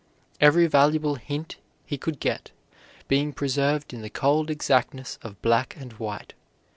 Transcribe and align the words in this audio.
every 0.39 0.65
valuable 0.65 1.13
hint 1.13 1.57
he 1.85 1.95
could 1.95 2.19
get 2.19 2.49
being 3.07 3.31
preserved 3.31 3.93
in 3.93 4.01
the 4.01 4.09
cold 4.09 4.49
exactness 4.49 5.19
of 5.21 5.39
black 5.43 5.75
and 5.77 5.93
white. 5.99 6.33